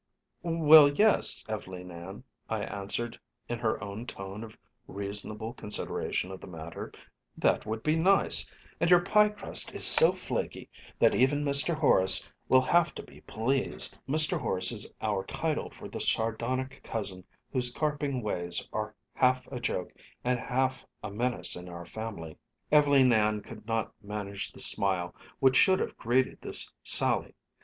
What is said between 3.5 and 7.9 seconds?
her own tone of reasonable consideration of the matter; "that would